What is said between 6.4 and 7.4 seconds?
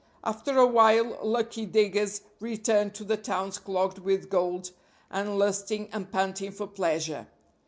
for pleasure.